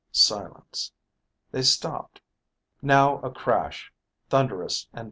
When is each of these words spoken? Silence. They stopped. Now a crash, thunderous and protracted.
Silence. 0.11 0.91
They 1.51 1.61
stopped. 1.61 2.21
Now 2.81 3.19
a 3.19 3.29
crash, 3.29 3.93
thunderous 4.31 4.85
and 4.85 4.89
protracted. 4.93 4.99